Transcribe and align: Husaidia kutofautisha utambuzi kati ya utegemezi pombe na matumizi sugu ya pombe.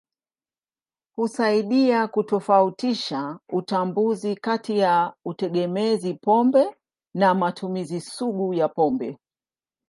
Husaidia 1.15 2.07
kutofautisha 2.07 3.39
utambuzi 3.49 4.35
kati 4.35 4.77
ya 4.77 5.13
utegemezi 5.25 6.13
pombe 6.13 6.75
na 7.15 7.33
matumizi 7.35 8.01
sugu 8.01 8.53
ya 8.53 8.69
pombe. 8.69 9.19